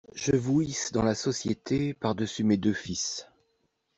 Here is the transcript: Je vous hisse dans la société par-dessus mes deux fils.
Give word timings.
Je 0.15 0.31
vous 0.35 0.61
hisse 0.63 0.91
dans 0.91 1.03
la 1.03 1.13
société 1.13 1.93
par-dessus 1.93 2.43
mes 2.43 2.57
deux 2.57 2.73
fils. 2.73 3.27